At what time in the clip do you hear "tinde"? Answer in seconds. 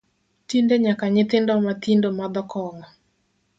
0.47-0.75